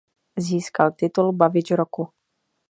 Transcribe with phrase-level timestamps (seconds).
[0.47, 2.07] Získal titul Bavič roku.